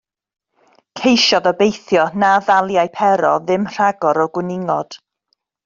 [1.01, 5.03] Ceisiodd obeithio na ddaliai Pero ddim rhagor o gwningod.